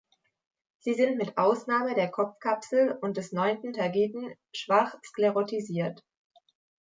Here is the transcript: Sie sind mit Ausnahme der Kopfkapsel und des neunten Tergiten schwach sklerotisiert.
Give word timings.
Sie 0.79 0.95
sind 0.95 1.17
mit 1.17 1.37
Ausnahme 1.37 1.93
der 1.93 2.09
Kopfkapsel 2.09 2.93
und 3.03 3.17
des 3.17 3.33
neunten 3.33 3.71
Tergiten 3.71 4.33
schwach 4.51 4.95
sklerotisiert. 5.05 6.01